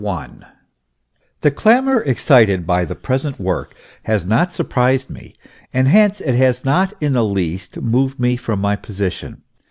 * 0.01 1.41
THE 1.41 1.51
clamour 1.51 2.01
excited 2.01 2.65
by 2.65 2.85
the 2.85 2.95
present 2.95 3.39
work 3.39 3.75
has 4.05 4.25
not 4.25 4.51
surprised 4.51 5.11
me, 5.11 5.35
and 5.71 5.87
hence 5.87 6.19
it 6.19 6.33
has 6.33 6.65
not 6.65 6.93
in 6.99 7.13
the 7.13 7.23
least 7.23 7.79
moved 7.79 8.19
me 8.19 8.35
from 8.35 8.59
my 8.59 8.75
position. 8.75 9.43